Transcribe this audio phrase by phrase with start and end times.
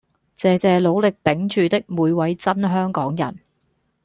[0.35, 3.37] 謝謝努力頂住的每位真香港人